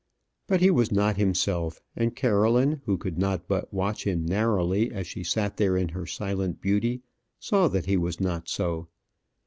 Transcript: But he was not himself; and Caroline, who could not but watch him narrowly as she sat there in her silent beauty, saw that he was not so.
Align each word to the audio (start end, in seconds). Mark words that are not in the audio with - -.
But 0.47 0.61
he 0.61 0.71
was 0.71 0.91
not 0.91 1.17
himself; 1.17 1.79
and 1.95 2.15
Caroline, 2.15 2.81
who 2.87 2.97
could 2.97 3.19
not 3.19 3.47
but 3.47 3.71
watch 3.71 4.05
him 4.07 4.25
narrowly 4.25 4.91
as 4.91 5.05
she 5.05 5.23
sat 5.23 5.57
there 5.57 5.77
in 5.77 5.89
her 5.89 6.07
silent 6.07 6.59
beauty, 6.59 7.03
saw 7.37 7.67
that 7.67 7.85
he 7.85 7.97
was 7.97 8.19
not 8.19 8.49
so. 8.49 8.87